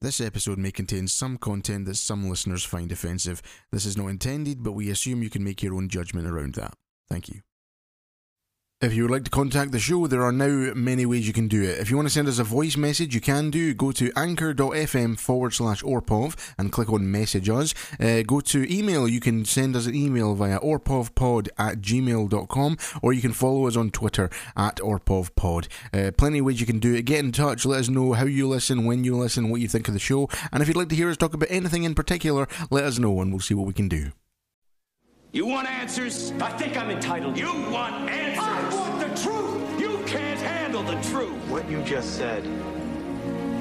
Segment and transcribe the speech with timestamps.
[0.00, 3.42] This episode may contain some content that some listeners find offensive.
[3.72, 6.74] This is not intended, but we assume you can make your own judgment around that.
[7.10, 7.40] Thank you.
[8.80, 11.48] If you would like to contact the show, there are now many ways you can
[11.48, 11.80] do it.
[11.80, 13.74] If you want to send us a voice message, you can do.
[13.74, 17.74] Go to anchor.fm forward slash orpov and click on message us.
[17.98, 23.12] Uh, go to email, you can send us an email via orpovpod at gmail.com or
[23.12, 25.66] you can follow us on Twitter at orpovpod.
[25.92, 27.04] Uh, plenty of ways you can do it.
[27.04, 29.88] Get in touch, let us know how you listen, when you listen, what you think
[29.88, 30.28] of the show.
[30.52, 33.20] And if you'd like to hear us talk about anything in particular, let us know
[33.20, 34.12] and we'll see what we can do.
[35.30, 36.32] You want answers?
[36.40, 37.36] I think I'm entitled.
[37.36, 38.74] You want answers?
[38.74, 39.78] I want the truth.
[39.78, 41.36] You can't handle the truth.
[41.50, 42.46] What you just said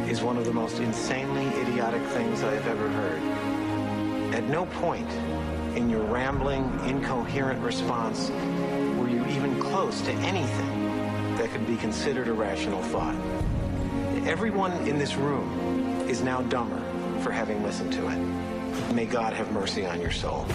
[0.09, 3.21] is one of the most insanely idiotic things I have ever heard.
[4.33, 5.09] At no point
[5.75, 8.29] in your rambling, incoherent response
[8.97, 13.15] were you even close to anything that could be considered a rational thought.
[14.25, 16.81] Everyone in this room is now dumber
[17.19, 18.93] for having listened to it.
[18.93, 20.47] May God have mercy on your soul.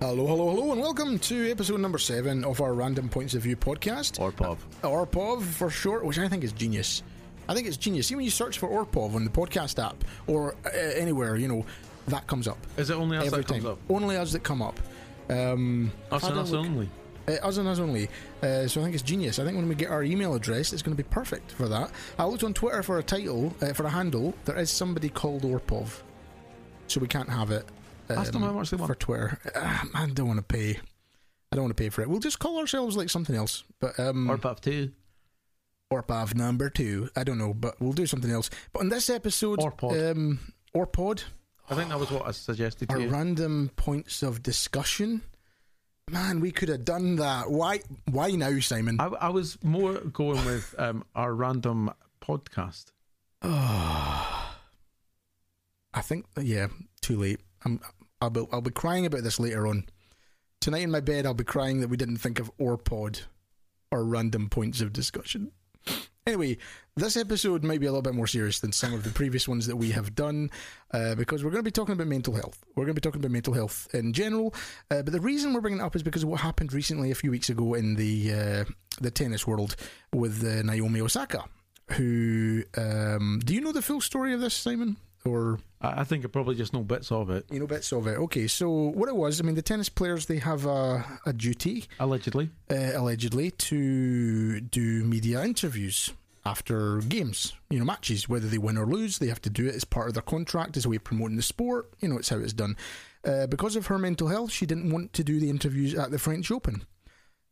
[0.00, 3.56] Hello, hello, hello, and welcome to episode number seven of our Random Points of View
[3.56, 4.18] podcast.
[4.18, 4.58] Orpov.
[4.82, 7.02] Orpov for short, which I think is genius.
[7.48, 8.06] I think it's genius.
[8.08, 11.64] See, when you search for Orpov on the podcast app or uh, anywhere, you know,
[12.08, 12.58] that comes up.
[12.76, 13.78] Is it only us every that comes up?
[13.88, 14.78] Only us that come up.
[15.30, 16.88] Um, Us I've and had a us look- only.
[17.28, 18.08] Uh, us and us only.
[18.40, 19.40] Uh, so I think it's genius.
[19.40, 21.90] I think when we get our email address, it's going to be perfect for that.
[22.20, 24.32] I looked on Twitter for a title, uh, for a handle.
[24.44, 26.02] There is somebody called Orpov.
[26.86, 27.66] So we can't have it.
[28.10, 28.88] Ask them um, how much they want.
[28.88, 29.38] For Twitter.
[29.54, 30.78] Uh, I don't want to pay.
[31.52, 32.08] I don't want to pay for it.
[32.08, 33.64] We'll just call ourselves like something else.
[33.80, 34.90] But um, Orpov 2.
[35.92, 37.08] Orpov number two.
[37.14, 38.50] I don't know, but we'll do something else.
[38.72, 40.10] But on this episode, Orpod.
[40.10, 40.40] um,
[40.74, 41.22] Orpod,
[41.70, 43.08] I think that was what I suggested our to you.
[43.08, 45.22] random points of discussion.
[46.10, 47.50] Man, we could have done that.
[47.50, 47.80] Why?
[48.10, 49.00] Why now, Simon?
[49.00, 52.86] I, I was more going with um, our random podcast.
[53.42, 54.52] I
[56.02, 56.66] think, yeah,
[57.00, 57.40] too late.
[57.64, 57.80] I'm,
[58.20, 59.86] I'll be, I'll be crying about this later on.
[60.60, 63.22] Tonight in my bed, I'll be crying that we didn't think of Orpod
[63.90, 65.52] or random points of discussion.
[66.26, 66.58] Anyway,
[66.96, 69.68] this episode might be a little bit more serious than some of the previous ones
[69.68, 70.50] that we have done
[70.92, 72.64] uh, because we're going to be talking about mental health.
[72.74, 74.52] We're going to be talking about mental health in general,
[74.90, 77.14] uh, but the reason we're bringing it up is because of what happened recently a
[77.14, 78.64] few weeks ago in the uh,
[79.00, 79.76] the tennis world
[80.12, 81.44] with uh, Naomi Osaka.
[81.92, 84.96] Who um, do you know the full story of this, Simon?
[85.26, 88.16] Or I, think I probably just know bits of it, you know bits of it.
[88.18, 91.84] Okay, so what it was, I mean, the tennis players they have a, a duty,
[91.98, 92.50] allegedly.
[92.70, 96.12] uh, allegedly, to do media interviews
[96.44, 99.18] after games, you know, matches, whether they win or lose.
[99.18, 101.36] They have to do it as part of their contract, as a way of promoting
[101.36, 101.90] the sport.
[102.00, 102.76] You know, it's how it's done.
[103.24, 106.18] Uh, because of her mental health, she didn't want to do the interviews at the
[106.18, 106.84] French Open.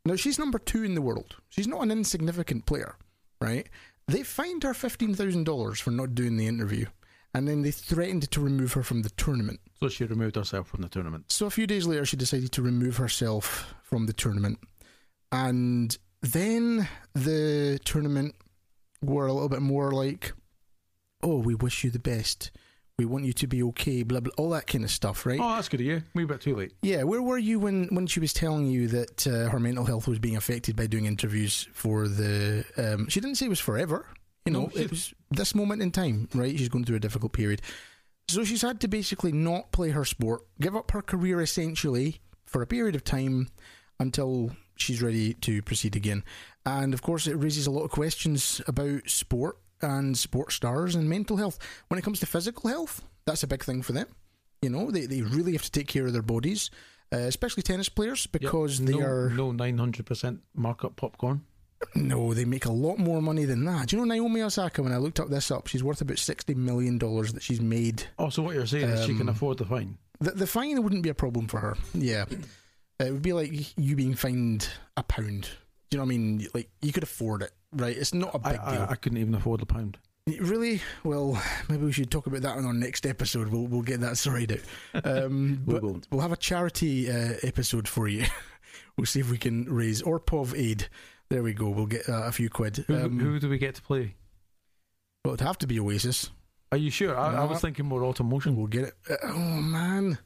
[0.05, 1.37] Now she's number two in the world.
[1.49, 2.95] She's not an insignificant player,
[3.41, 3.67] right?
[4.07, 6.87] They fined her fifteen thousand dollars for not doing the interview,
[7.35, 9.61] and then they threatened to remove her from the tournament.
[9.81, 11.31] So she removed herself from the tournament.
[11.33, 14.59] So a few days later, she decided to remove herself from the tournament,
[15.33, 18.35] and then the tournament
[19.03, 20.33] were a little bit more like,
[21.23, 22.51] "Oh, we wish you the best.
[22.97, 25.41] We want you to be okay." Blah blah, all that kind of stuff, right?
[25.41, 26.03] Oh, that's good of you.
[26.15, 26.73] Wee bit too late.
[26.83, 30.07] Yeah, where were you when, when she was telling you that uh, her mental health
[30.07, 32.65] was being affected by doing interviews for the?
[32.79, 34.07] Um, she didn't say it was forever.
[34.45, 36.57] You know, No, she- it was this moment in time, right?
[36.59, 37.63] She's going through a difficult period,
[38.29, 42.61] so she's had to basically not play her sport, give up her career essentially for
[42.63, 43.49] a period of time
[43.99, 46.25] until she's ready to proceed again.
[46.67, 51.09] And of course, it raises a lot of questions about sport and sports stars and
[51.09, 51.59] mental health.
[51.89, 54.07] When it comes to physical health, that's a big thing for them.
[54.63, 56.71] You know, they, they really have to take care of their bodies,
[57.13, 58.33] uh, especially tennis players, Yep.
[58.43, 59.31] because they are.
[59.31, 61.43] no 900% markup popcorn.
[61.95, 63.89] No, they make a lot more money than that.
[63.89, 64.83] Do you know Naomi Osaka?
[64.83, 68.05] When I looked up this up, she's worth about sixty million dollars that she's made.
[68.19, 69.99] Oh, so what you're saying is she can Um, afford the fine.
[70.21, 71.77] The, the fine wouldn't be a problem for her.
[71.95, 72.25] Yeah,
[73.01, 75.49] it would be like you being fined a pound.
[75.91, 76.47] Do you know what I mean?
[76.55, 77.97] Like you could afford it, right?
[77.97, 78.87] It's not a big deal.
[78.89, 79.99] I, I couldn't even afford the pound.
[80.41, 80.81] Really?
[81.05, 83.49] Well, maybe we should talk about that on our next episode.
[83.49, 84.63] We'll we'll get that sorted
[84.95, 85.07] out.
[85.07, 86.09] Um, We but won't.
[86.11, 88.25] We'll have a charity uh, episode for you.
[88.97, 90.89] we'll see if we can raise Orpov aid.
[91.31, 91.69] There we go.
[91.71, 92.85] We'll get uh, a few quid.
[92.87, 94.15] Who, Um, who do we get to play?
[95.25, 96.31] well, it'd have to be Oasis.
[96.71, 97.17] Are you sure?
[97.17, 98.57] I, I was thinking more automotion.
[98.57, 98.95] We'll get it.
[99.09, 100.19] Uh, oh man.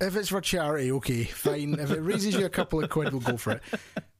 [0.00, 1.74] If it's for charity, okay, fine.
[1.78, 3.62] if it raises you a couple of quid, we'll go for it.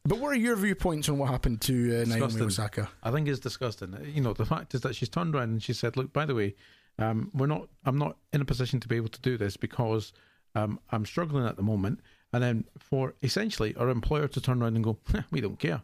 [0.05, 2.41] But what are your viewpoints on what happened to uh, Naomi.
[2.41, 2.89] Osaka?
[3.03, 3.97] I think it's disgusting.
[4.15, 6.35] You know, the fact is that she's turned around and she said, "Look, by the
[6.35, 6.55] way,
[6.99, 7.69] um, we're not.
[7.85, 10.13] I'm not in a position to be able to do this because
[10.55, 12.01] um, I'm struggling at the moment."
[12.33, 14.99] And then for essentially our employer to turn around and go,
[15.31, 15.83] "We don't care."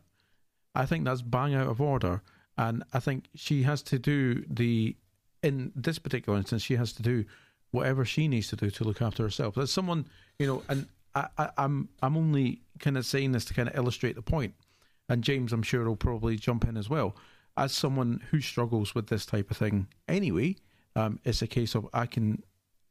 [0.75, 2.23] I think that's bang out of order,
[2.57, 4.97] and I think she has to do the
[5.43, 7.25] in this particular instance, she has to do
[7.71, 9.55] whatever she needs to do to look after herself.
[9.55, 10.07] There's someone,
[10.39, 13.77] you know, and I, I, I'm I'm only kind of saying this to kind of
[13.77, 14.55] illustrate the point.
[15.09, 17.17] And James, I'm sure, will probably jump in as well.
[17.57, 20.57] As someone who struggles with this type of thing anyway,
[20.95, 22.43] um, it's a case of I can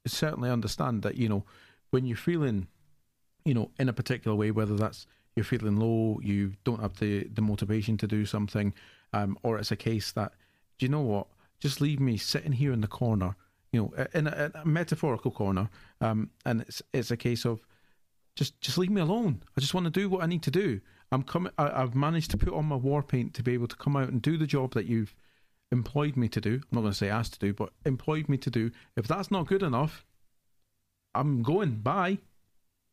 [0.06, 1.46] certainly understand that you know
[1.90, 2.68] when you're feeling,
[3.48, 7.26] you know, in a particular way, whether that's you're feeling low, you don't have the
[7.26, 8.74] the motivation to do something,
[9.14, 10.34] um, or it's a case that
[10.78, 11.28] do you know what?
[11.60, 13.36] Just leave me sitting here in the corner,
[13.72, 15.70] you know, in a, a metaphorical corner,
[16.02, 17.62] um, and it's it's a case of
[18.36, 19.42] just just leave me alone.
[19.56, 20.82] I just want to do what I need to do.
[21.12, 21.54] I'm coming.
[21.58, 24.22] I've managed to put on my war paint to be able to come out and
[24.22, 25.16] do the job that you've
[25.72, 26.56] employed me to do.
[26.56, 28.72] I'm not going to say asked to do, but employed me to do.
[28.96, 30.06] If that's not good enough,
[31.16, 31.78] I'm going.
[31.78, 32.20] Bye.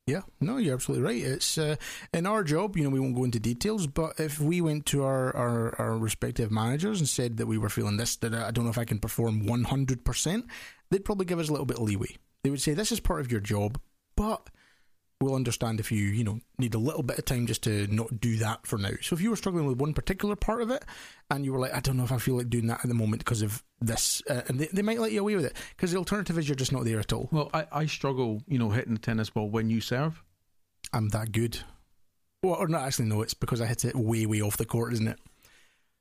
[0.06, 1.22] Yeah, no, you're absolutely right.
[1.22, 1.76] It's uh,
[2.12, 5.02] in our job, you know, we won't go into details, but if we went to
[5.02, 8.64] our, our, our respective managers and said that we were feeling this, that I don't
[8.64, 10.42] know if I can perform 100%,
[10.90, 12.16] they'd probably give us a little bit of leeway.
[12.42, 13.80] They would say, this is part of your job,
[14.14, 14.50] but
[15.24, 18.20] we'll understand if you, you know, need a little bit of time just to not
[18.20, 18.90] do that for now.
[19.00, 20.84] So if you were struggling with one particular part of it
[21.30, 22.94] and you were like, I don't know if I feel like doing that at the
[22.94, 25.90] moment because of this, uh, and they, they might let you away with it because
[25.92, 27.28] the alternative is you're just not there at all.
[27.32, 30.22] Well, I, I struggle, you know, hitting the tennis ball when you serve.
[30.92, 31.58] I'm that good.
[32.42, 34.92] Well, or not actually, no, it's because I hit it way, way off the court,
[34.92, 35.18] isn't it?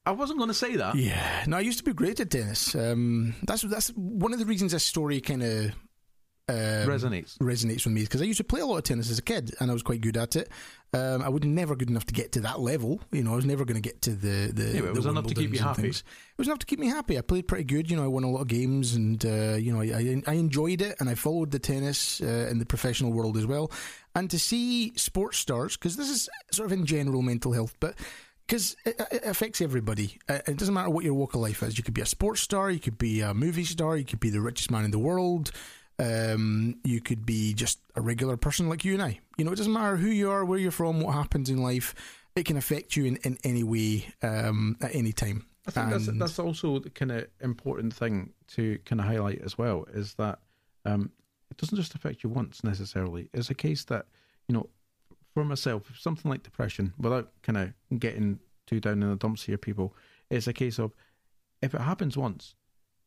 [0.05, 0.95] I wasn't going to say that.
[0.95, 2.75] Yeah, no, I used to be great at tennis.
[2.75, 5.71] Um, that's that's one of the reasons this story kind of
[6.49, 7.37] um, Resonates.
[7.37, 9.53] resonates with me because I used to play a lot of tennis as a kid
[9.59, 10.49] and I was quite good at it.
[10.93, 13.01] Um, I was never good enough to get to that level.
[13.11, 14.77] You know, I was never going to get to the the.
[14.77, 15.83] It was enough to keep you happy.
[15.83, 15.99] things.
[15.99, 17.17] It was enough to keep me happy.
[17.17, 17.89] I played pretty good.
[17.89, 20.81] You know, I won a lot of games and uh, you know I I enjoyed
[20.81, 23.71] it and I followed the tennis uh, in the professional world as well.
[24.13, 27.95] And to see sports stars because this is sort of in general mental health, but
[28.45, 30.19] because it, it affects everybody.
[30.29, 31.77] Uh, It doesn't matter what your walk of life is.
[31.77, 34.29] You could be a sports star, you could be a movie star, you could be
[34.29, 35.51] the richest man in the world.
[35.99, 39.19] Um, you could be just a regular person like you and I.
[39.37, 41.93] You know, it doesn't matter who you are, where you're from, what happens in life.
[42.35, 45.45] It can affect you in, in any way um, at any time.
[45.67, 49.57] I think that's that's also the kind of important thing to kind of highlight as
[49.57, 50.39] well is that
[50.83, 51.11] um,
[51.49, 53.29] it doesn't just affect you once necessarily.
[53.33, 54.07] It's a case that
[54.47, 54.69] you know,
[55.33, 59.57] for myself, something like depression, without kind of getting too down in the dumps here,
[59.57, 59.93] people,
[60.29, 60.93] it's a case of
[61.61, 62.55] if it happens once,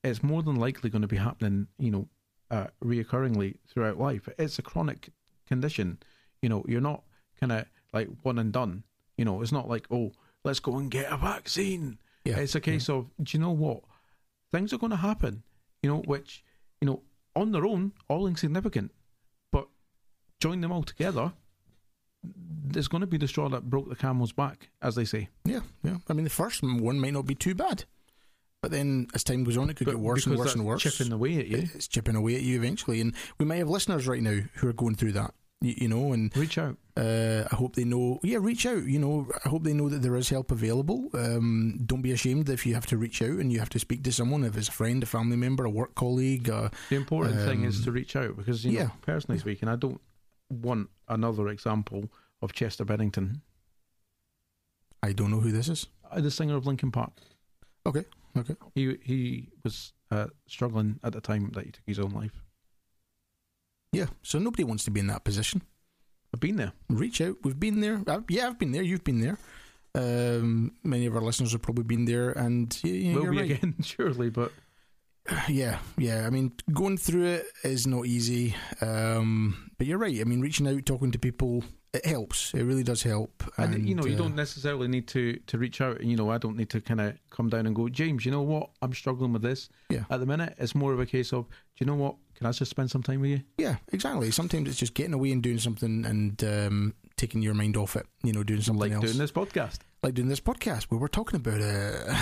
[0.03, 1.67] it's more than likely going to be happening.
[1.79, 2.09] You know,
[2.51, 4.29] uh, reoccurringly throughout life.
[4.39, 5.11] It's a chronic
[5.47, 5.99] condition.
[6.43, 7.03] You know, you're not
[7.41, 8.85] kind of like one and done.
[9.17, 10.13] You know, it's not like oh,
[10.45, 11.99] let's go and get a vaccine.
[12.25, 13.83] Yeah, It's a case of, do you know what?
[14.51, 15.45] Things are going to happen,
[15.81, 16.43] you know, which,
[16.81, 17.03] you know,
[17.37, 18.91] on their own, all insignificant,
[19.53, 19.69] but
[20.41, 21.33] join them all together,
[22.25, 25.29] there's going to be the straw that broke the camel's back, as they say.
[25.45, 25.99] Yeah, yeah.
[26.09, 27.85] I mean, the first one may not be too bad,
[28.63, 30.83] but then as time goes on, it could But get worse and worse and worse.
[30.83, 31.69] chipping away at you.
[31.75, 34.73] It's chipping away at you eventually, and we might have listeners right now who are
[34.73, 35.35] going through that.
[35.63, 36.77] You, you know, and Reach out.
[36.99, 38.21] uh, I hope they know.
[38.23, 38.85] Yeah, reach out.
[38.85, 41.09] You know, I hope they know that there is help available.
[41.15, 44.05] Um, don't be ashamed if you have to reach out and you have to speak
[44.05, 46.51] to someone, if it's a friend, a family member, a work colleague.
[46.51, 48.89] Uh, The important thing is Um, to reach out because, you know, yeah.
[49.01, 50.01] personally speaking, I don't
[50.51, 52.11] want another example
[52.43, 53.41] of Chester Bennington,
[55.03, 55.87] I don't know who this is.
[56.11, 57.13] uh, the singer of Linkin Park.
[57.87, 58.05] Okay,
[58.37, 58.55] okay.
[58.75, 62.43] He he was uh, struggling at the time that he took his own life.
[63.93, 65.63] Yeah, so nobody wants to be in that position.
[66.35, 66.73] I've been there.
[66.91, 67.37] reach out.
[67.43, 68.03] We've been there.
[68.07, 68.83] Uh, yeah, I've been there.
[68.83, 69.39] You've been there.
[69.95, 73.51] Um, many of our listeners have probably been there, and yeah, yeah, Will be right.
[73.53, 74.53] again, surely, but
[75.49, 76.27] Yeah, yeah.
[76.27, 80.21] I mean, going through it is not easy, um, but you're right.
[80.21, 81.65] I mean, reaching out, talking to people,
[81.97, 82.53] it helps.
[82.55, 83.43] It really does help.
[83.59, 86.03] and, you know, you uh, don't necessarily need to to reach out.
[86.03, 88.25] You know, I don't need to kind of come down and go, James.
[88.25, 88.71] You know what?
[88.83, 90.05] I'm struggling with this Yeah.
[90.11, 90.55] at the minute.
[90.59, 92.17] It's more of a case of, do you know what?
[92.35, 93.41] Can I just spend some time with you?
[93.59, 94.31] Yeah, exactly.
[94.31, 98.07] Sometimes it's just getting away and doing something and um, taking your mind off it.
[98.23, 99.03] You know, doing something else.
[99.03, 99.13] like else.
[99.17, 99.79] doing this podcast.
[100.03, 102.17] like doing this podcast where we're talking about it.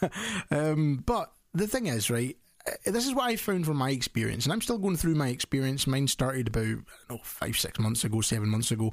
[0.50, 2.47] um, but the thing is, right, uh,
[2.86, 5.28] Uh, this is what I found from my experience, and I'm still going through my
[5.28, 5.86] experience.
[5.86, 8.92] Mine started about, I don't know, five, six months ago, seven months ago.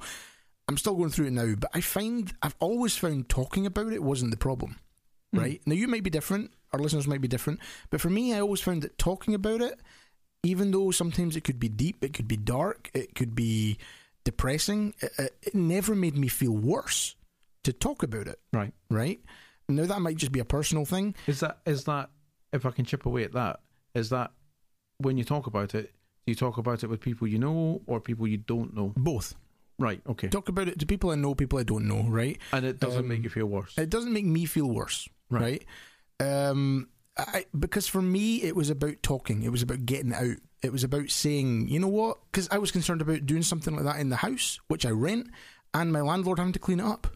[0.67, 4.01] I'm still going through it now, but I find, I've always found talking about it
[4.03, 4.77] wasn't the problem,
[5.34, 5.39] hmm.
[5.39, 5.62] right?
[5.65, 7.60] Now, you might be different, our listeners might be different,
[7.91, 9.79] but for me, I always found that talking about it,
[10.44, 13.77] even though sometimes it could be deep, it could be dark, it could be
[14.24, 17.15] depressing, it, it- it never made me feel worse
[17.63, 18.74] to talk about it, Right.
[18.89, 19.20] right?
[19.70, 21.15] Now that might just be a personal thing.
[21.27, 22.10] Is that is that
[22.53, 23.60] if I can chip away at that?
[23.95, 24.31] Is that
[24.99, 25.93] when you talk about it,
[26.25, 28.93] do you talk about it with people you know or people you don't know?
[28.95, 29.35] Both.
[29.79, 30.01] Right.
[30.07, 30.27] Okay.
[30.29, 32.37] Talk about it to people I know, people I don't know, right?
[32.53, 33.77] And it doesn't Um, make you feel worse.
[33.77, 35.65] It doesn't make me feel worse, Right.
[36.21, 36.49] right?
[36.49, 36.87] Um,
[37.17, 39.43] I, because for me, it was about talking.
[39.43, 40.37] It was about getting out.
[40.61, 42.17] It was about saying, you know what?
[42.31, 45.27] Because I was concerned about doing something like that in the house, which I rent,
[45.73, 47.07] and my landlord having to clean it up.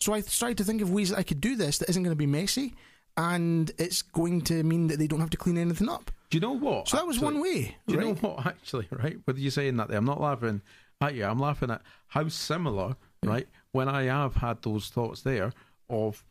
[0.00, 2.12] So I started to think of ways that I could do this that isn't going
[2.12, 2.74] to be messy,
[3.16, 6.10] and it's going to mean that they don't have to clean anything up.
[6.30, 6.88] Do you know what?
[6.88, 7.34] So that was actually?
[7.34, 7.76] one way.
[7.86, 8.46] Do you know what?
[8.46, 9.18] Actually, right?
[9.26, 10.62] With you're saying that, there, I'm not laughing
[11.02, 11.26] at you.
[11.26, 13.46] I'm laughing at how similar, right?
[13.72, 15.52] When I have had those thoughts there
[15.90, 16.24] of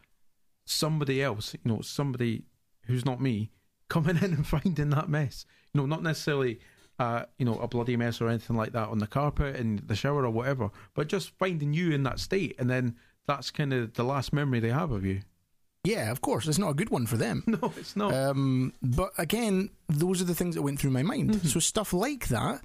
[0.65, 2.45] somebody else, you know, somebody
[2.85, 3.51] who's not me,
[3.89, 5.45] coming in and finding that mess.
[5.73, 6.59] You know, not necessarily,
[6.97, 9.95] uh, you know, a bloody mess or anything like that on the carpet in the
[9.95, 12.95] shower or whatever, but just finding you in that state, and then
[13.27, 15.21] that's kind of the last memory they have of you.
[15.83, 16.47] Yeah, of course.
[16.47, 17.43] It's not a good one for them.
[17.47, 18.13] No, it's not.
[18.13, 21.31] Um, but again, those are the things that went through my mind.
[21.31, 21.47] Mm-hmm.
[21.47, 22.61] So stuff like that,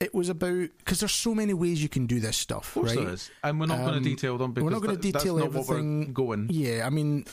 [0.00, 2.96] it was about because there's so many ways you can do this stuff, of course
[2.96, 3.04] right?
[3.04, 5.00] there is, and we're not going Um, to detail them because we're not going to
[5.02, 6.12] that- that's detail not what we're everything.
[6.12, 6.48] going.
[6.50, 7.26] Yeah, I mean,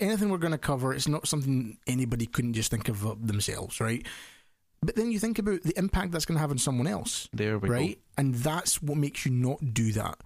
[0.00, 4.06] anything we're going to cover, it's not something anybody couldn't just think of themselves, right?
[4.80, 7.58] But then you think about the impact that's going to have on someone else, There
[7.58, 7.98] we right?
[8.16, 10.18] And that's what makes you not do that.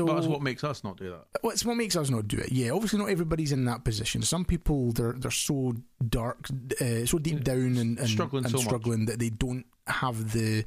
[0.00, 0.14] So go.
[0.14, 1.26] That's what makes us not do that.
[1.42, 2.52] well, it's what makes us not do it.
[2.52, 4.22] Yeah, obviously not everybody's in that position.
[4.22, 5.74] Some people they're they're so
[6.08, 6.48] dark,
[6.80, 10.64] uh, so deep down and, and Struggling and so struggling that they don't have the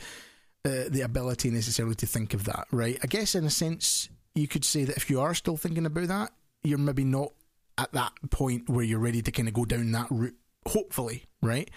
[0.66, 2.68] uh, the ability necessarily to think of that.
[2.72, 2.98] Right?
[3.04, 6.08] I guess in a sense you could say that if you are still thinking about
[6.08, 6.32] that,
[6.64, 7.32] you're maybe not
[7.78, 10.36] at that point where you're ready to kind of go down that route.
[10.68, 11.70] Hopefully, right?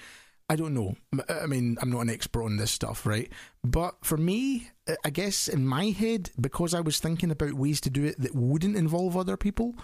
[0.49, 0.95] I don't know.
[1.29, 3.31] I mean, I'm not an expert on this stuff, right?
[3.65, 4.71] But for me,
[5.05, 8.35] I- guess in my head, because I was thinking about ways to do it that
[8.35, 9.75] wouldn't involve other people,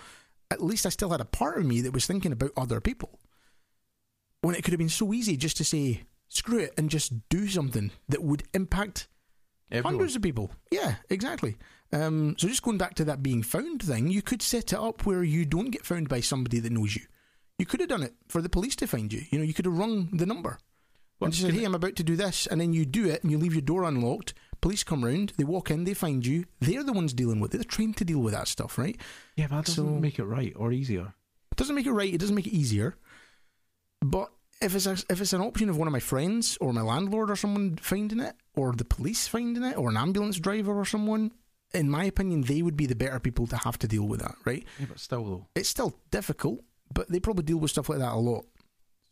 [0.52, 3.18] at least I still had a part of me that was thinking about other people.
[4.42, 7.48] When it could have been so easy just to say, screw it, and just do
[7.48, 9.08] something that would impact
[9.70, 9.94] Everyone.
[9.94, 10.52] hundreds of people.
[10.70, 11.56] Yeah, exactly.
[11.92, 15.04] Um, so just going back to that being found thing, you could set it up
[15.06, 17.02] where you don't get found by somebody that knows you.
[17.62, 19.22] You could have done it for the police to find you.
[19.30, 20.58] You know, you could have rung the number
[21.20, 23.22] Well, and just said, "Hey, I'm about to do this," and then you do it,
[23.22, 24.34] and you leave your door unlocked.
[24.60, 26.44] Police come round, they walk in, they find you.
[26.58, 27.58] They're the ones dealing with it.
[27.58, 28.96] They're trained to deal with that stuff, right?
[29.36, 31.14] Yeah, but that doesn't So- make it right or easier.
[31.52, 32.12] It doesn't make it right.
[32.12, 32.96] It doesn't make it easier.
[34.00, 36.82] But if it's a, if it's an option of one of my friends or my
[36.82, 40.84] landlord or someone finding it, or the police finding it, or an ambulance driver or
[40.84, 41.30] someone,
[41.74, 44.34] in my opinion, they would be the better people to have to deal with that,
[44.44, 44.64] right?
[44.80, 45.46] Yeah, but still though.
[45.54, 46.60] It's still difficult,
[46.92, 48.44] but they probably deal with stuff like that a lot.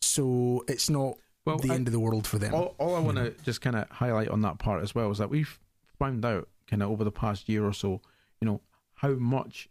[0.01, 2.55] So it's not Well, the I- end of the world for them.
[2.55, 5.19] All, all I want to just kind of highlight on that part as well is
[5.19, 5.59] that we've
[5.99, 8.01] found out kind of over the past year or so,
[8.41, 8.61] you know,
[8.95, 9.69] how much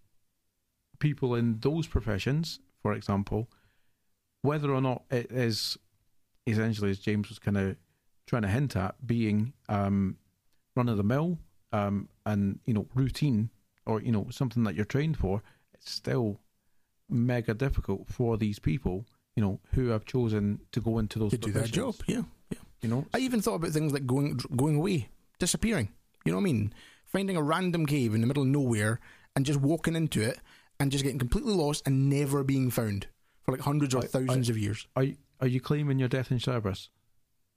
[1.00, 3.50] people in those professions, for example,
[4.42, 5.78] whether or not it is
[6.48, 7.76] essentially, as James was kind of
[8.28, 10.18] trying to hint at, being um,
[10.76, 11.38] run of the mill
[11.72, 13.50] um, and you know routine
[13.86, 15.42] or you know something that you're trained for,
[15.74, 16.40] it's still
[17.10, 21.38] mega difficult for these people, you know, who have chosen to go into those to
[21.38, 22.60] do that professions, job, yeah, yeah.
[22.82, 25.90] You know, I even thought about things like going going away, disappearing.
[26.26, 26.74] You know what I mean?
[27.06, 29.00] Finding a random cave in the middle of nowhere
[29.36, 30.40] and just walking into it
[30.80, 33.08] and just getting completely lost and never being found
[33.44, 34.88] for like hundreds or I- thousands I- of years.
[34.96, 36.90] Are you, are you claiming your death in service?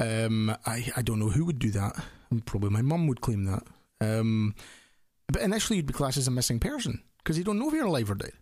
[0.00, 2.02] Um, I I don't know who would do that.
[2.46, 3.62] Probably my mum would claim that.
[4.00, 4.54] Um,
[5.28, 7.86] but initially you'd be classed as a missing person because you don't know if you're
[7.86, 8.32] alive or dead.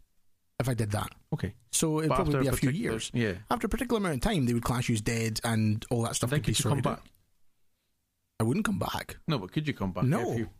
[0.60, 3.10] If I did that, Okay, so it'd But probably be a a few years.
[3.14, 3.32] Yeah.
[3.50, 6.16] After a particular amount of time, they would class you as dead, and all that
[6.16, 6.96] stuff then could be you sorted out.
[7.02, 7.10] back?
[8.38, 9.16] I wouldn't come back.
[9.26, 10.04] No, but could you come back?
[10.04, 10.32] No.
[10.32, 10.50] if you-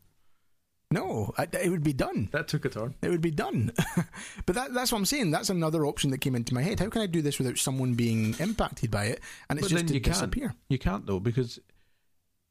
[0.91, 2.29] No, I, it would be done.
[2.33, 2.95] that took a turn.
[3.03, 3.73] It would be done.
[4.47, 5.31] but that, that's what I'm saying.
[5.31, 6.81] That's another option that came into my head.
[6.81, 9.21] How can I do this without someone being impacted by it?
[9.49, 10.49] And it's But just then to you disappear.
[10.49, 10.59] can't.
[10.69, 11.59] You can't though because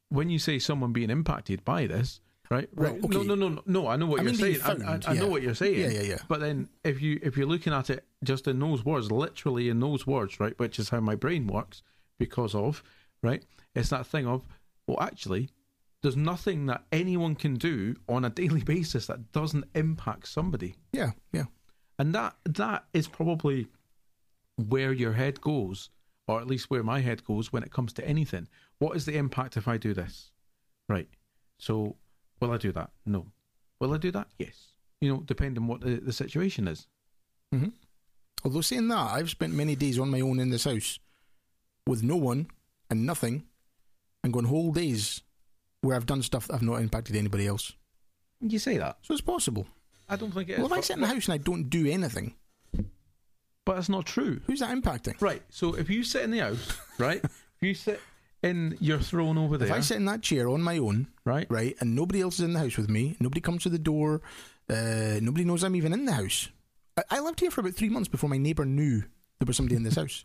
[0.08, 2.68] when you say someone being impacted by this, right?
[2.74, 3.04] Well, right.
[3.04, 3.16] okay.
[3.16, 3.86] No, no, no, no, no.
[3.88, 4.60] I know what I you're mean saying.
[4.62, 5.78] I- I, found, I know what you're saying.
[5.80, 6.18] Yeah, yeah, yeah.
[6.28, 9.80] But then if you if you're looking at it just in those words, literally in
[9.80, 11.82] those words, right, which is how my brain works
[12.18, 12.82] because of
[13.22, 14.44] right, it's that thing of
[14.86, 15.50] well, actually.
[16.02, 20.76] There's nothing that anyone can do on a daily basis that doesn't impact somebody.
[20.94, 21.44] Yeah, yeah.
[21.98, 23.66] and that that is probably
[24.56, 25.90] where your head goes
[26.26, 28.46] or at least where my head goes when it comes to anything
[28.78, 30.30] what is the impact if i do this
[30.88, 31.08] right
[31.58, 31.96] so
[32.40, 32.90] will i do that?
[33.06, 33.26] No.
[33.80, 34.28] Will i do that?
[34.38, 34.72] Yes.
[35.00, 36.86] You know depending on what the, the situation is.
[37.54, 37.68] Mm-hmm.
[38.44, 40.98] Although saying that, I've spent many days on my own in this house
[41.86, 42.46] with no one
[42.88, 43.44] and nothing
[44.24, 45.22] and gone whole days
[45.82, 47.72] where I've done stuff that I've not impacted anybody else.
[48.40, 48.98] you say that?
[49.02, 49.66] So it's possible.
[50.08, 51.68] i don't think it is Well, if I sit in the house and I don't
[51.70, 52.34] do anything,
[53.66, 54.40] but it's not true.
[54.46, 55.20] who's that impacting?
[55.20, 58.00] right so if you sit in the house right if you sit
[58.42, 61.46] in your throne over there If I sit in that chair on my own, right
[61.50, 64.22] right, and nobody else is in the house with me, nobody comes to the door,
[64.68, 66.48] uh, nobody knows I'm even in the house.
[66.96, 69.00] I, I lived here for about three months before my neighbour knew
[69.38, 70.24] there was somebody in this house.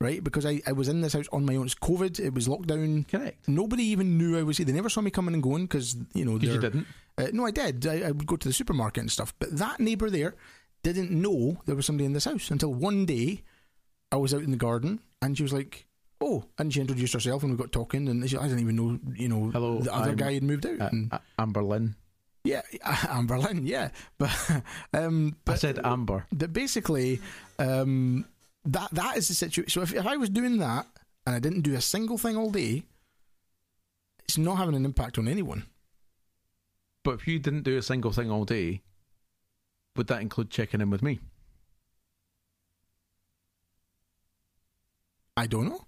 [0.00, 0.24] right?
[0.24, 1.66] Because I, I was in this house on my own.
[1.66, 2.18] It's COVID.
[2.18, 3.06] It was lockdown.
[3.06, 3.46] Correct.
[3.48, 4.64] Nobody even knew I was here.
[4.66, 6.86] They never saw me coming and going because you know Because you didn't.
[7.18, 7.86] Uh, no, I did.
[7.86, 9.34] I, I would go to the supermarket and stuff.
[9.38, 10.34] But that neighbour there
[10.82, 13.42] didn't know there was somebody in this house until one day
[14.10, 15.86] I was out in the garden and she was like,
[16.20, 18.98] "Oh," and she introduced herself and we got talking and she, I didn't even know,
[19.14, 20.80] you know, Hello, the other I'm, guy had moved out.
[20.80, 21.94] Uh, and, uh, Amber Lynn.
[22.44, 22.62] yeah,
[23.08, 24.30] Amber Lynn, yeah, but
[24.92, 26.26] um, I said Amber.
[26.32, 27.20] that basically
[27.58, 28.26] um,
[28.64, 29.70] that that is the situation.
[29.70, 30.86] So if, if I was doing that
[31.26, 32.82] and I didn't do a single thing all day,
[34.24, 35.64] it's not having an impact on anyone.
[37.02, 38.82] But if you didn't do a single thing all day,
[39.96, 41.18] would that include checking in with me?
[45.36, 45.86] I don't know.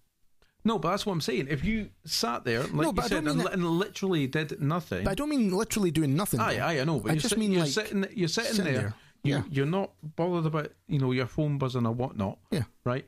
[0.64, 1.48] No, but that's what I'm saying.
[1.50, 5.04] If you sat there, like No, you said, and, li- and literally did nothing.
[5.04, 6.38] But I don't mean literally doing nothing.
[6.40, 7.00] Aye, aye, I know.
[7.00, 8.82] But I you're, just sit- mean you're like sitting, you're sitting, sitting there.
[8.82, 8.94] there.
[9.24, 9.42] You, Yeah.
[9.50, 12.38] You're not bothered about you know your phone buzzing or whatnot.
[12.50, 12.62] Yeah.
[12.84, 13.06] Right.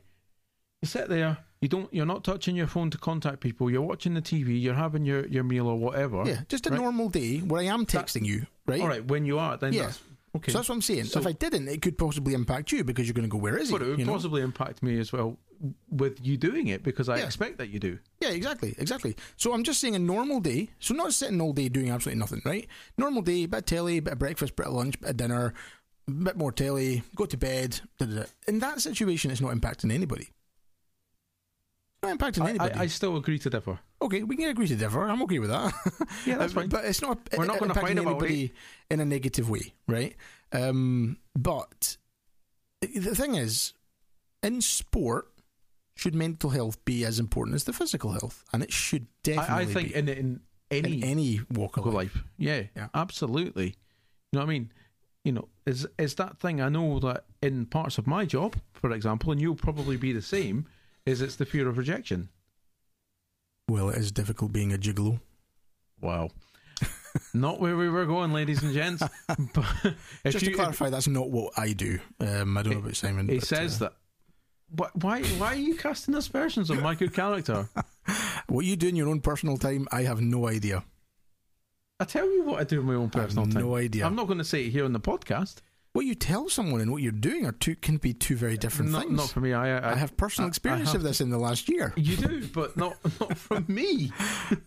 [0.81, 1.37] You sit there.
[1.61, 1.91] You don't.
[1.93, 3.71] You're not touching your phone to contact people.
[3.71, 4.61] You're watching the TV.
[4.61, 6.23] You're having your, your meal or whatever.
[6.25, 6.79] Yeah, just a Right.
[6.81, 8.81] normal day where I am texting you, right?
[8.81, 9.03] All right.
[9.03, 9.83] When you are, then Yeah.
[9.83, 10.01] that's
[10.35, 10.51] okay.
[10.51, 11.05] So that's what I'm saying.
[11.05, 13.57] So- if I didn't, it could possibly impact you because you're going to go, "Where
[13.57, 14.13] is he?" but it would You know?
[14.13, 15.37] possibly impact me as well
[15.89, 17.25] with you doing it because I Yeah.
[17.25, 17.97] expect that you do.
[18.21, 19.15] Yeah, exactly, exactly.
[19.37, 20.69] So I'm just saying a normal day.
[20.79, 22.67] So not sitting all day doing absolutely nothing, right?
[22.97, 25.53] Normal day, bit of telly, bit of breakfast, bit of lunch, bit of dinner,
[26.23, 27.79] bit more telly, go to bed.
[27.97, 28.23] Da, da, da.
[28.47, 30.29] In that situation, it's not impacting anybody.
[32.07, 32.73] Not impacting I, anybody.
[32.75, 33.79] I, I still agree to differ.
[34.01, 35.03] okay, we can agree to differ.
[35.07, 35.73] I'm okay with that.
[36.25, 36.69] Yeah, that's fine.
[36.69, 37.19] But it's not.
[37.37, 38.53] We're not impacting fight about anybody
[38.89, 40.15] in a negative way, right?
[40.51, 41.97] Um, but
[42.81, 43.73] the thing is,
[44.43, 45.27] in sport,
[45.97, 48.43] should mental health be as important as the physical health?
[48.53, 49.53] And it should definitely.
[49.53, 50.39] I, I think in in
[50.71, 52.15] any in any walk of of life.
[52.15, 52.23] life.
[52.37, 52.87] Yeah, Yeah.
[52.93, 53.67] absolutely.
[53.67, 53.73] You
[54.33, 54.71] know what I mean?
[55.23, 58.91] You know, is is that thing I know that in parts of my job, for
[58.91, 60.67] example, and you'll probably be the same,
[61.05, 62.29] is it's the fear of rejection.
[63.67, 65.19] Well, it is difficult being a gigolo.
[66.01, 66.29] Wow.
[67.33, 69.03] not where we were going, ladies and gents.
[69.53, 71.99] But Just to clarify, that's not what I do.
[72.19, 73.27] Um, I don't know about Simon.
[73.27, 73.93] he but, says uh, that.
[74.93, 75.23] Wh- Why?
[75.23, 77.69] Why are you casting aspersions on my good character?
[78.47, 80.83] what you do in your own personal time, I have no idea.
[81.99, 83.61] I tell you what I do in my own I have personal time.
[83.61, 84.05] no idea.
[84.05, 85.57] I'm not going to say it here on the podcast.
[85.95, 88.91] What you tell someone and what you're doing are two can be two very different
[88.91, 89.15] Not, things.
[89.15, 89.53] not for me.
[89.53, 91.93] I, I, I have personal I- experience have of this in the last year.
[91.95, 94.11] You do, but not not from me.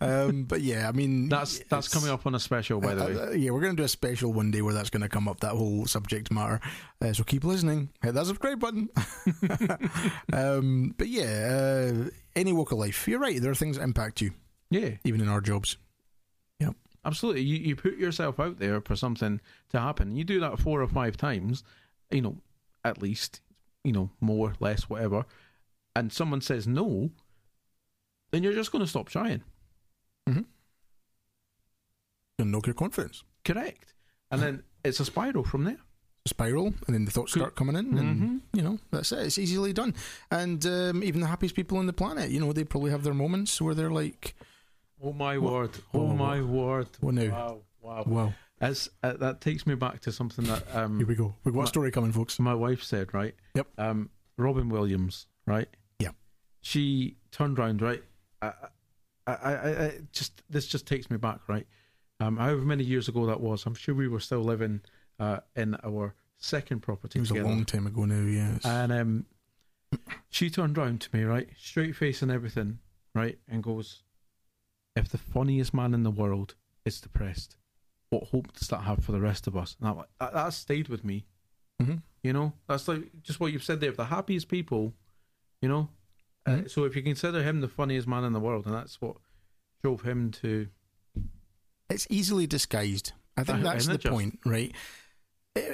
[0.01, 3.15] Um, but yeah, I mean, That's that's coming up on a special, by the way.
[3.15, 5.07] Uh, uh, yeah, we're going to do a special one day where that's going to
[5.07, 6.59] come up, that whole subject matter.
[6.99, 7.89] Uh, so keep listening.
[8.01, 8.89] Hit that subscribe button.
[10.33, 13.39] um, but yeah, uh, any walk of life, you're right.
[13.39, 14.31] There are things that impact you,
[14.71, 15.77] Yeah, even in our jobs.
[17.05, 17.41] Absolutely.
[17.41, 20.15] You you put yourself out there for something to happen.
[20.15, 21.63] You do that four or five times,
[22.11, 22.37] you know,
[22.83, 23.41] at least,
[23.83, 25.25] you know, more, less, whatever.
[25.95, 27.09] And someone says no,
[28.31, 29.43] then you're just going to stop trying.
[32.37, 33.23] And knock your confidence.
[33.43, 33.93] Correct.
[34.31, 35.77] And then it's a spiral from there.
[36.25, 38.41] Spiral, and then the thoughts start coming in, and Mhm.
[38.53, 39.19] you know that's it.
[39.25, 39.95] It's easily done.
[40.29, 43.13] And um, even the happiest people on the planet, you know, they probably have their
[43.13, 44.35] moments where they're like,
[45.01, 45.71] Oh my word!
[45.93, 46.87] Oh, oh, my word!
[46.99, 47.31] What now?
[47.31, 47.61] Wow!
[47.81, 48.03] Wow!
[48.05, 51.35] "Wow, As uh, that takes me back to something that um, here we go.
[51.43, 53.33] We've got a story coming, folks." my wife said, right?
[53.55, 53.67] Yep.
[53.77, 55.67] Um, Robin Williams, right?
[55.99, 56.09] Yeah.
[56.61, 58.03] She turned around, right?
[58.41, 58.51] I,
[59.27, 61.67] I, I, I just this just takes me back, right?
[62.19, 64.81] Um, however many years ago that was, I'm sure we were still living
[65.19, 68.25] uh, in our second property It was a long time ago now.
[68.27, 68.65] Yes.
[68.65, 69.25] And um,
[70.29, 72.79] she turned round to me, right, straight face and everything,
[73.15, 74.03] right, and goes,
[74.99, 77.55] "If the funniest man in the world is depressed,
[78.09, 81.03] what hope does that have for the rest of us?" And that, that stayed with
[81.03, 81.25] me.
[81.81, 82.01] Mhm.
[82.23, 83.89] You know, that's like just what you've said there.
[83.91, 84.93] If The happiest people,
[85.61, 85.89] you know.
[86.45, 89.17] Uh, so if you consider him the funniest man in the world, and that's what
[89.81, 90.67] drove him to
[91.89, 93.13] it's easily disguised.
[93.37, 94.11] I think Uh, that's the just?
[94.11, 94.75] point, right?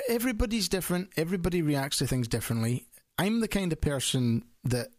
[0.08, 1.10] Everybody's different.
[1.18, 2.88] Everybody reacts to things differently.
[3.18, 4.90] I'm the kind of person that,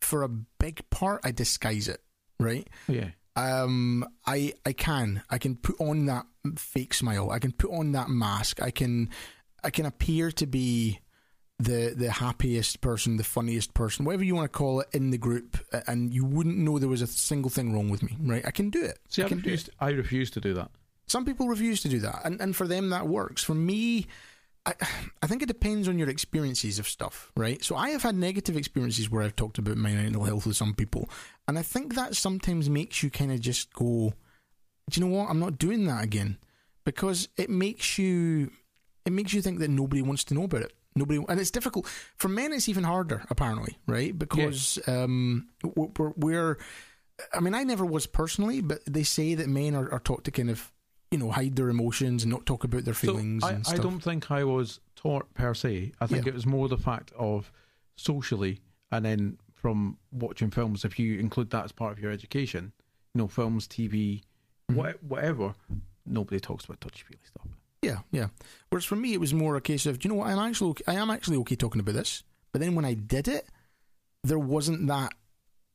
[0.00, 2.02] for a big part, I disguise it,
[2.40, 2.68] right?
[2.88, 7.30] yeah, Um, I I can I can put on that fake smile.
[7.30, 8.62] I can put on that mask.
[8.62, 9.10] I can
[9.62, 11.00] I can appear to be
[11.58, 15.18] the the happiest person, the funniest person, whatever you want to call it, in the
[15.18, 18.44] group, and you wouldn't know there was a single thing wrong with me, right?
[18.46, 18.98] I can do it.
[19.08, 19.52] see, I, I can do it.
[19.52, 19.70] refuse.
[19.80, 20.70] I refuse to do that.
[21.06, 23.42] Some people refuse to do that, and, and for them that works.
[23.42, 24.06] For me,
[24.66, 24.74] I
[25.22, 27.62] I think it depends on your experiences of stuff, right?
[27.64, 30.74] So I have had negative experiences where I've talked about my mental health with some
[30.74, 31.08] people,
[31.48, 34.12] and I think that sometimes makes you kind of just go,
[34.90, 35.30] do you know what?
[35.30, 36.36] I'm not doing that again
[36.84, 38.50] because it makes you
[39.06, 40.72] it makes you think that nobody wants to know about it.
[40.96, 42.52] Nobody, and it's difficult for men.
[42.52, 44.18] It's even harder, apparently, right?
[44.18, 46.58] Because um, we're, we're,
[47.34, 50.30] I mean, I never was personally, but they say that men are, are taught to
[50.30, 50.72] kind of,
[51.10, 53.42] you know, hide their emotions and not talk about their feelings.
[53.42, 55.92] So I, and I don't think I was taught per se.
[56.00, 56.30] I think Yeah.
[56.30, 57.52] it was more the fact of
[57.96, 60.84] socially, and then from watching films.
[60.84, 62.72] If you include that as part of your education,
[63.14, 64.22] you know, films, TV,
[64.68, 64.80] Mm-hmm.
[64.80, 65.54] what, whatever.
[66.04, 67.46] Nobody talks about touchy feely stuff.
[67.82, 68.28] Yeah, yeah.
[68.70, 70.28] Whereas for me, it was more a case of, do you know what?
[70.28, 72.24] I'm actually, okay, I am actually okay talking about this.
[72.52, 73.46] But then when I did it,
[74.24, 75.12] there wasn't that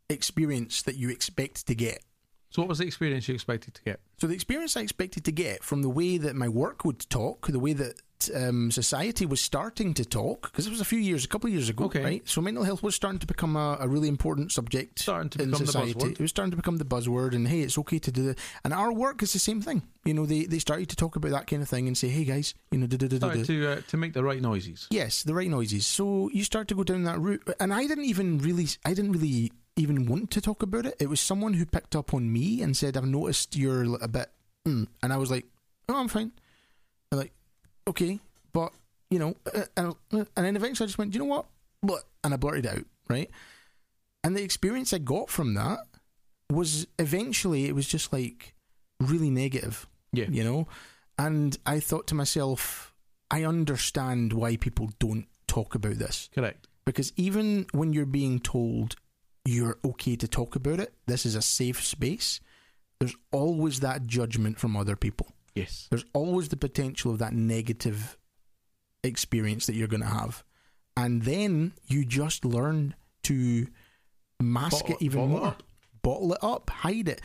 [0.09, 2.03] experience that you expect to get.
[2.51, 3.99] So, what was the experience you expected to get?
[4.19, 7.47] So the experience I expected to get from the way that my work would talk,
[7.47, 7.95] the way that
[8.35, 11.53] um, society was starting to talk, because it was a few years, a couple of
[11.53, 12.03] years ago, Okay.
[12.03, 12.29] right?
[12.29, 15.49] So mental health was starting to become a, a really important subject Starting to in
[15.49, 15.93] become the society.
[15.93, 16.11] buzzword.
[16.11, 18.37] It was starting to become the buzzword, and hey, it's okay to do that.
[18.63, 19.81] And our work is the same thing.
[20.05, 22.25] You know, they they started to talk about that kind of thing and say, hey
[22.25, 23.27] guys, you know, da da da da.
[23.27, 23.53] Started da.
[23.53, 24.87] to uh, to make the right noises.
[24.91, 25.87] Yes, the right noises.
[25.87, 29.13] So you start to go down that route, and I didn't even really, I didn't
[29.13, 30.95] really even want to talk about it.
[30.99, 34.29] It was someone who picked up on me and said, "I've noticed you're a bit,"
[34.67, 34.87] mm.
[35.01, 35.45] and I was like,
[35.89, 36.31] "Oh, I'm fine."
[37.11, 37.33] I'm like,
[37.87, 38.19] "Okay,"
[38.53, 38.71] but
[39.09, 41.45] you know, uh, and, and then eventually I just went, "Do you know what?"
[41.81, 43.29] But and I blurted out, right?
[44.23, 45.79] And the experience I got from that
[46.51, 48.53] was eventually it was just like
[48.99, 50.25] really negative Yeah.
[50.29, 50.67] you know
[51.17, 52.93] and i thought to myself
[53.31, 56.67] i understand why people don't talk about this Correct.
[56.85, 58.95] because even when you're being told
[59.45, 60.93] you're okay to talk about it.
[61.07, 62.39] This is a safe space.
[62.99, 65.27] There's always that judgment from other people.
[65.55, 65.87] Yes.
[65.89, 68.17] there's always the potential of that negative
[69.03, 70.43] experience that you're going to have.
[70.95, 73.67] And then you just learn to
[74.41, 75.47] mask Bottle- it even bottle more.
[75.47, 75.63] up.
[76.01, 76.69] bottle it up.
[76.69, 77.21] Hide it.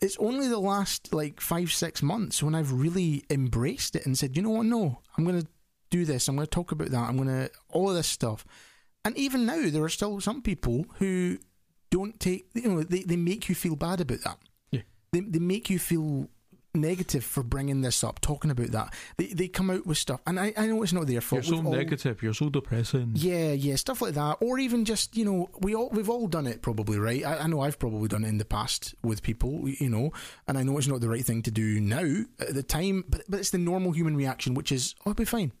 [0.00, 4.34] It's only the last like five six months when i've really embraced it and said
[4.36, 4.64] you know what?
[4.66, 5.46] No i'm going to
[5.90, 6.28] do this.
[6.28, 7.08] I'm going to talk about that.
[7.08, 8.46] I'm going to all of this stuff.
[9.04, 11.38] And even now there are still some people who
[11.92, 14.38] don't take you know they, they make you feel bad about that
[14.72, 14.80] Yeah.
[15.12, 16.28] they, they make you feel
[16.74, 20.40] negative for bringing this up talking about that they, they come out with stuff and
[20.40, 22.22] I, I know it's not their fault You're so all- negative.
[22.22, 23.12] You're so depressing.
[23.14, 26.46] yeah, yeah, stuff like that, or even just you know, we all we've all done
[26.46, 27.22] it probably, right?
[27.26, 30.12] I, I know I've probably done it in the past with people, you know,
[30.48, 33.20] and I know it's not the right thing to do now at the time, but
[33.28, 35.52] but it's the normal human reaction, which is, oh, it'll be fine.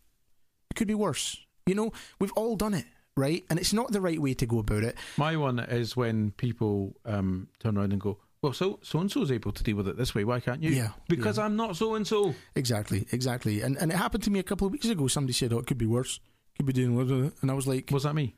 [0.70, 1.92] It could be worse, you know.
[2.18, 3.44] We've all done it, right?
[3.50, 4.96] And it's not the right way to go about it.
[5.16, 9.22] My one is when people um, turn around and go, "Well, so so and so
[9.22, 10.24] is able to deal with it this way.
[10.24, 12.34] Why can't you?" Yeah, because I'm not so and so.
[12.54, 13.62] Exactly, exactly.
[13.62, 15.06] And and it happened to me a couple of weeks ago.
[15.08, 16.20] Somebody said, oh, it could be worse.
[16.58, 17.32] Could be doing, with it.
[17.40, 18.34] and I was like, Was that me?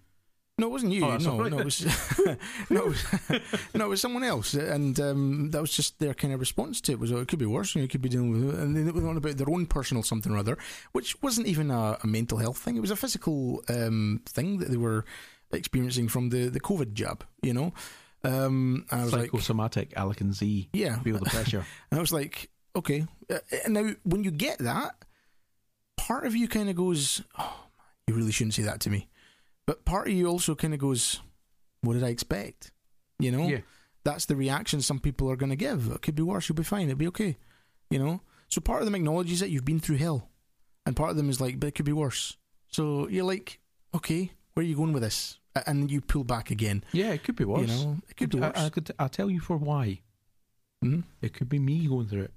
[0.57, 1.05] No, it wasn't you.
[1.05, 1.85] Oh, no, no, it was
[2.71, 3.05] no, it was,
[3.75, 6.93] no, it was someone else, and um, that was just their kind of response to
[6.93, 7.01] it.
[7.01, 8.61] Was oh, it could be worse, you know, it could be dealing with, it.
[8.61, 10.57] and they went on about their own personal something or other,
[10.93, 12.77] which wasn't even a, a mental health thing.
[12.77, 15.05] It was a physical um, thing that they were
[15.53, 17.25] experiencing from the the COVID jab.
[17.43, 17.73] You know,
[18.25, 20.71] um, and I was like, Psychosomatic, Alec and Z.
[20.73, 20.99] Yeah.
[21.01, 21.65] Feel the pressure.
[21.91, 23.07] and I was like, okay.
[23.31, 24.97] Uh, and now, when you get that,
[25.97, 29.09] part of you kind of goes, oh, man, you really shouldn't say that to me.
[29.67, 31.21] But part of you also kind of goes,
[31.81, 32.73] what did I expect?
[33.19, 33.49] You know?
[33.49, 33.61] Yeah.
[34.05, 35.89] That's the reaction some people are going to give.
[35.91, 36.49] It could be worse.
[36.49, 36.89] You'll be fine.
[36.89, 37.39] It'll be okay.
[37.91, 38.21] You know?
[38.49, 40.29] So part of them acknowledges that you've been through hell.
[40.85, 42.37] And part of them is like, but it could be worse.
[42.69, 43.61] So you're like,
[43.95, 45.39] okay, where are you going with this?
[45.67, 46.85] And you pull back again.
[46.93, 47.71] Yeah, it could be worse.
[47.71, 48.59] You know, it could be I- worse.
[48.59, 48.91] I, could.
[48.99, 50.01] I'll tell you for why.
[50.83, 51.01] Hmm?
[51.23, 52.35] It could be me going through it.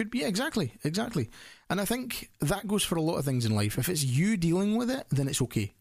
[0.00, 0.04] Yeah.
[0.04, 1.28] Could be, yeah, exactly, exactly.
[1.68, 3.76] And I think that goes for a lot of things in life.
[3.78, 5.74] If it's you dealing with it, then it's okay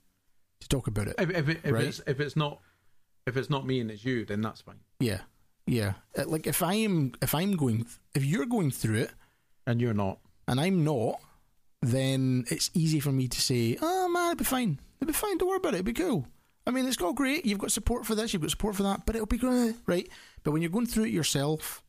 [0.60, 1.16] to talk about it.
[1.18, 1.86] If, if, it, if Right.
[1.86, 2.60] it's if it's not
[3.26, 4.80] if it's not me and it's you, then that's fine.
[5.00, 5.22] Yeah,
[5.68, 5.94] yeah.
[6.18, 9.12] Uh, Like if I'm if I'm going if you're going through it
[9.66, 10.20] And you're not.
[10.48, 11.20] and I'm not,
[11.82, 14.80] then it's easy for me to say, "Oh man, it'll be fine.
[15.00, 15.38] It'll be fine.
[15.38, 15.80] Don't worry about it.
[15.80, 16.28] It'll be cool."
[16.68, 17.46] I mean, it's all great.
[17.46, 18.34] You've got support for this.
[18.34, 19.06] You've got support for that.
[19.06, 20.08] But it'll be great, right?
[20.44, 21.84] But when you're going through it yourself,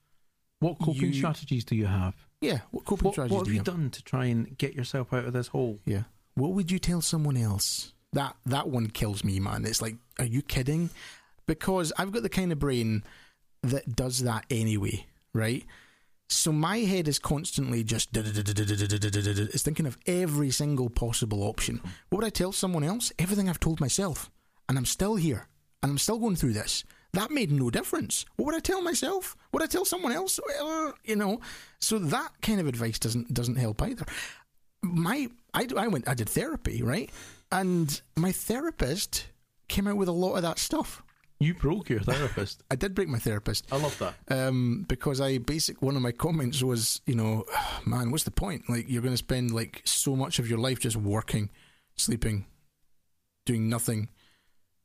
[0.60, 2.14] What coping You- strategies do you have?
[2.40, 2.60] yeah.
[2.70, 3.66] What coping What, strategies what have you you have?
[3.66, 5.78] done to try and get yourself out of this hole?
[5.84, 6.04] Yeah.
[6.34, 7.92] What would you tell someone else?
[8.12, 9.64] That that one kills me, man.
[9.64, 10.90] It's like, are you kidding?
[11.46, 13.02] Because I've got the kind of brain
[13.62, 15.64] that does that anyway, right?
[16.28, 21.80] So my head is constantly just it's thinking of every single possible option.
[22.08, 23.12] What would I tell someone else?
[23.18, 24.30] Everything I've told myself,
[24.68, 25.48] and I'm still here,
[25.82, 26.84] and I'm still going through this.
[27.12, 28.24] That made no difference.
[28.36, 29.36] What would I tell myself?
[29.52, 30.38] Would I tell someone else?
[31.04, 31.40] You know,
[31.80, 34.06] so that kind of advice doesn't doesn't help either
[34.82, 37.10] my I, I went I did therapy right
[37.52, 39.26] and my therapist
[39.68, 41.02] came out with a lot of that stuff
[41.38, 42.62] You broke your therapist.
[42.70, 43.66] I did break my therapist.
[43.72, 44.14] I love that.
[44.30, 47.44] um, because I basic one of my comments was, you know,
[47.84, 48.68] man, what's the point?
[48.68, 51.50] Like you're going to spend like so much of your life just working,
[51.96, 52.46] sleeping,
[53.46, 54.08] doing nothing,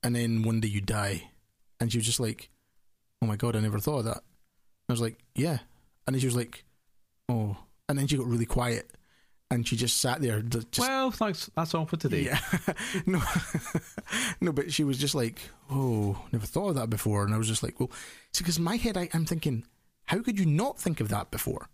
[0.04, 1.30] and then one day you die,
[1.80, 2.50] and she was just like,
[3.22, 4.24] oh my god, I never thought of that.
[4.90, 5.60] I was like, yeah,
[6.06, 6.64] and then she was like,
[7.30, 7.58] oh,
[7.90, 8.92] and then she got really quiet,
[9.52, 11.50] and she just sat there, just well, thanks.
[11.56, 12.22] That's all for today.
[12.26, 12.40] yeah,
[13.06, 13.22] no,
[14.42, 17.48] no, but she was just like, "Oh, never thought of that before," and I was
[17.48, 17.92] just like, "Well,
[18.34, 19.66] see, because my head, I, I'm thinking,
[20.06, 21.70] how could you not think of that before?"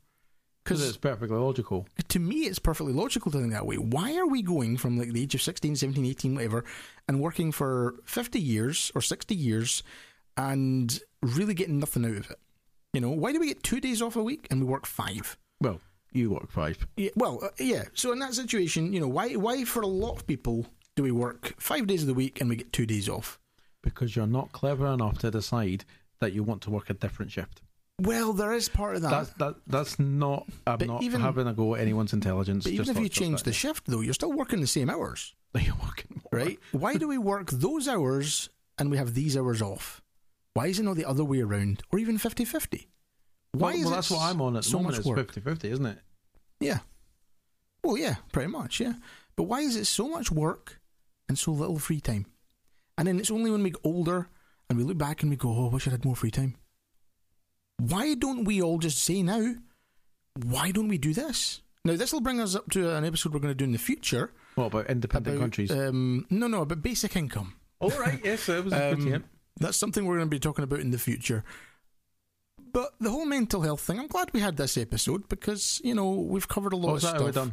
[0.64, 1.88] Because it's perfectly logical.
[2.08, 3.78] to me, it's perfectly logical to think that way.
[3.78, 6.64] Why are we going from like the age of 16, 17, 18, whatever,
[7.08, 9.82] and working for 50 years or 60 years
[10.38, 12.40] and really getting nothing out of it?
[12.94, 15.38] You know, why do we get two days off a week and we work five?
[15.60, 16.86] Well, you work five.
[16.96, 17.86] Yeah, well, uh, yeah.
[17.94, 21.12] So in that situation, you know, why why for a lot of people do we
[21.12, 23.40] work five days of the week and we get two days off?
[23.82, 25.86] because you're not clever enough to decide
[26.20, 27.62] that you want to work a different shift.
[28.04, 29.12] Well, there is part of that.
[29.12, 29.56] That's that.
[29.68, 30.48] That's not.
[30.66, 32.64] I'm But not even- having a go at anyone's intelligence.
[32.64, 35.76] but even if you change the shift, though, you're still working the same hours, you're
[35.84, 36.40] working more.
[36.42, 36.60] right?
[36.72, 40.02] why do we work those hours and we have these hours off?
[40.54, 42.88] Why is it not the other way around, or even 50-50?
[43.54, 44.94] Why Well, is well it that's what I'm on at so moment.
[44.94, 45.46] much It's work?
[45.46, 46.00] 50-50, isn't it?
[46.60, 46.80] Yeah.
[47.84, 48.94] Well, yeah, pretty much, yeah.
[49.36, 50.80] But why is it so much work
[51.30, 52.26] and so little free time?
[52.98, 54.28] And then it's only when we get older
[54.70, 56.56] and we look back and we go, oh, I wish I had more free time.
[57.82, 59.56] Why don't we all just say now,
[60.46, 61.62] why don't we do this?
[61.84, 63.80] Now, this will bring us up to an episode we're going to do in the
[63.80, 64.32] future.
[64.54, 65.72] What about independent about, countries?
[65.72, 67.56] Um, no, no, about basic income.
[67.80, 68.22] All right.
[68.24, 69.24] Yes, that was a good Um, tip.
[69.60, 71.44] That's something we're going to be talking about in the future.
[72.72, 76.12] But the whole mental health thing, I'm glad we had this episode because, you know,
[76.12, 77.34] we've covered a lot of that?
[77.34, 77.50] stuff.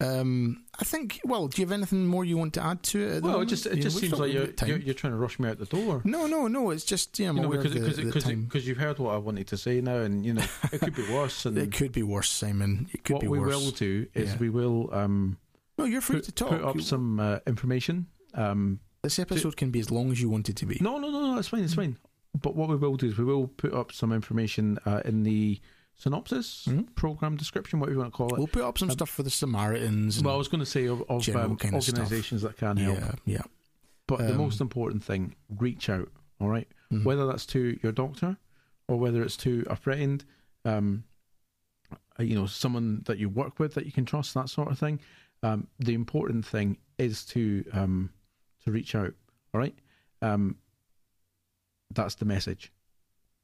[0.00, 0.20] How we done?
[0.20, 1.20] Um, I think.
[1.24, 3.22] Well, do you have anything more you want to add to it?
[3.22, 5.38] Well, it just it You just we've seems like you're, you're you're trying to rush
[5.38, 6.02] me out the door.
[6.04, 6.70] No, no, no.
[6.70, 9.56] It's just you know, You know, because because because you've heard what I wanted to
[9.56, 11.46] say now, and you know it could be worse.
[11.46, 12.88] And it could be worse, Simon.
[12.92, 13.40] It could what be worse.
[13.54, 14.38] What we will do is Yeah.
[14.38, 15.38] we will um
[15.78, 16.48] no, you're free put, to talk.
[16.50, 18.06] put up some uh, information.
[18.34, 20.78] Um, this episode can be as long as you want it to be.
[20.80, 21.96] no, no, no, no, it's fine, it's fine.
[22.40, 25.60] But what we will do is we will put up some information uh, in the
[25.96, 26.94] synopsis, Mhm.
[26.94, 28.38] program description, whatever you want to call it.
[28.38, 30.22] We'll put up some stuff for the Samaritans.
[30.22, 32.98] Well, I was going to say of, of um, organisations that can help.
[32.98, 33.42] yeah, yeah.
[34.06, 36.10] But the Um, most important thing, reach out.
[36.38, 36.68] All right?
[36.92, 37.02] Mhm.
[37.04, 38.36] whether that's to your doctor
[38.88, 40.22] or whether it's to a friend,
[40.64, 41.02] um,
[42.20, 44.78] uh, you know, someone that you work with that you can trust, that sort of
[44.78, 45.00] thing.
[45.42, 48.10] Um, the important thing is to um,
[48.64, 49.14] to reach out.
[49.54, 49.74] All right,
[50.22, 50.58] um,
[51.90, 52.70] that's the message.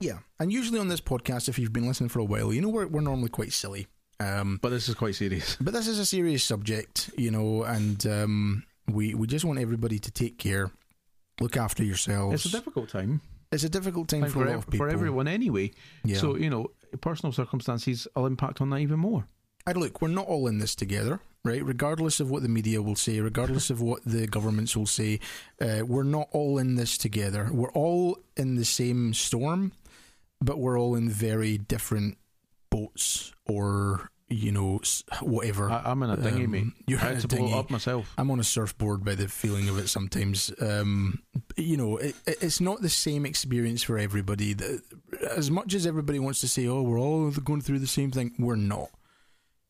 [0.03, 2.69] Yeah, and usually on this podcast, if you've been listening for a while, you know
[2.69, 3.87] we're we're normally quite silly.
[4.19, 5.57] Um, But this is quite serious.
[5.61, 9.99] but this is a serious subject, you know, and um, we we just want everybody
[10.01, 10.71] to take care,
[11.41, 12.45] look after yourselves.
[12.45, 13.21] It's a difficult time,
[13.53, 14.87] It's a difficult time, time for, for, a lot of people.
[14.87, 15.71] for everyone anyway.
[16.05, 16.19] Yeah.
[16.19, 19.27] So you know, personal circumstances will impact on that even more.
[19.67, 21.65] And look, we're not all in this together, right?
[21.65, 25.21] Regardless of what the media will say, regardless of what the governments will say,
[25.61, 27.49] uh, we're not all in this together.
[27.53, 29.71] We're all in the same storm,
[30.43, 32.19] but we're all in very different
[32.71, 34.81] boats or, you know,
[35.21, 35.71] whatever.
[35.71, 36.65] I, I'm in a dinghy, Um, mate.
[36.87, 37.53] you're I in had a to blow dinghy.
[37.53, 38.13] it up myself.
[38.17, 40.51] I'm on a surfboard by the feeling of it sometimes.
[40.61, 41.23] Um,
[41.57, 44.57] you know, it, it- it's not the same experience for everybody.
[45.37, 48.33] As much as everybody wants to say, "Oh, we're all going through the same thing,"
[48.39, 48.89] we're not.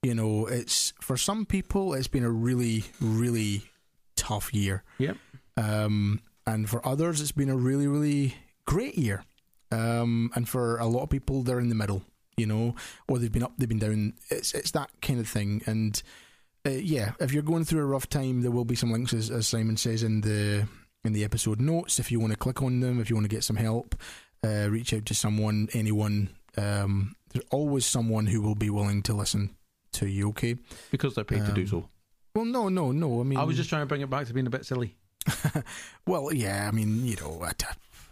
[0.05, 3.65] You know, it's for some people, it's been a really, really
[4.17, 5.17] tough year, Yep.
[5.57, 9.25] um, and for others, it's been a really, really great year.
[9.73, 12.03] Um, and for a lot of people, they're in the middle.
[12.37, 12.75] You know,
[13.09, 14.15] or they've been up, they've been down.
[14.31, 16.03] It's it's that kind of thing, and
[16.65, 19.31] uh, yeah, if you're going through a rough time, there will be some links, as,
[19.31, 20.67] as Simon says in the
[21.05, 21.99] in the episode notes.
[21.99, 23.97] If you want to click on them, if you want to get some help,
[24.45, 26.31] uh, reach out to someone, anyone.
[26.57, 29.55] Um, there's always someone who will be willing to listen
[29.93, 30.29] to you.
[30.31, 30.57] Okay.
[30.91, 31.89] Because they're paid to do Um, so.
[32.35, 33.21] Well, no, no, no.
[33.21, 34.97] I mean, I was just trying to bring it back to being a bit silly.
[36.07, 36.67] well, yeah.
[36.67, 37.53] I mean, you know, I,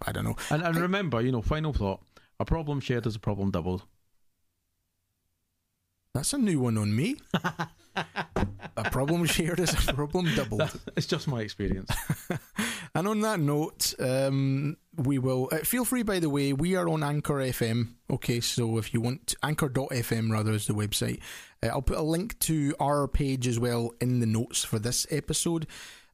[0.06, 0.36] I don't know.
[0.50, 2.00] And, and I- remember, you know, final thought:
[2.38, 3.84] a problem shared is a problem doubled.
[6.14, 7.16] That's a new one on me.
[7.44, 10.80] a problem shared is a problem doubled.
[10.96, 11.90] it's just my experience.
[12.94, 16.02] And on that note, um, we will uh, feel free.
[16.02, 17.94] By the way, we are on Anchor FM.
[18.10, 21.20] Okay, so if you want Anchor.fm rather is the website.
[21.62, 25.06] Uh, I'll put a link to our page as well in the notes for this
[25.08, 25.68] episode.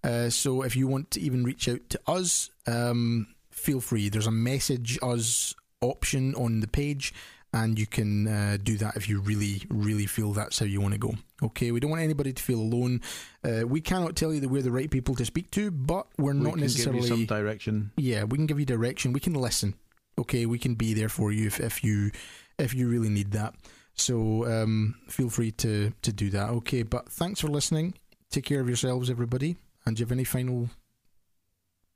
[0.05, 4.09] Uh, so if you want to even reach out to us, um, feel free.
[4.09, 7.13] There's a message us option on the page,
[7.53, 10.93] and you can uh, do that if you really, really feel that's how you want
[10.95, 11.15] to go.
[11.43, 13.01] Okay, we don't want anybody to feel alone.
[13.45, 16.33] Uh, we cannot tell you that we're the right people to speak to, but we're
[16.35, 17.01] we not can necessarily.
[17.01, 17.91] give you some direction.
[17.97, 19.13] yeah, we can give you direction.
[19.13, 19.75] We can listen.
[20.19, 22.11] Okay, we can be there for you if, if you
[22.59, 23.55] if you really need that.
[23.95, 26.51] So um, feel free to to do that.
[26.51, 27.95] Okay, but thanks for listening.
[28.31, 29.57] Take care of yourselves, everybody.
[29.85, 30.69] And do you have any final?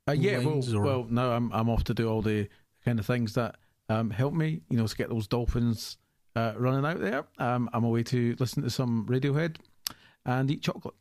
[0.07, 2.47] Uh, yeah, well, or- well, no, I'm I'm off to do all the
[2.83, 3.55] kind of things that
[3.89, 5.97] um, help me, you know, to get those dolphins
[6.35, 7.25] uh, running out there.
[7.37, 9.57] Um, I'm away to listen to some Radiohead
[10.25, 10.95] and eat chocolate.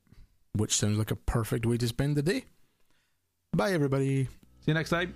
[0.55, 2.45] Which sounds like a perfect way to spend the day.
[3.57, 4.25] Bye, everybody.
[4.25, 4.31] See
[4.67, 5.15] you next time.